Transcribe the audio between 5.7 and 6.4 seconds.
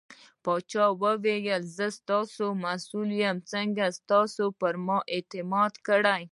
کړٸ.